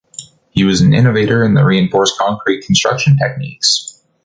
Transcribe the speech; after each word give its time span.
He 0.49 0.63
was 0.63 0.81
an 0.81 0.95
innovator 0.95 1.43
in 1.43 1.53
the 1.53 1.63
reinforced 1.63 2.17
concrete 2.17 2.65
construction 2.65 3.17
techniques. 3.17 4.01